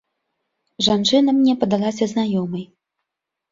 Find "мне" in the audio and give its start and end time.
1.37-1.53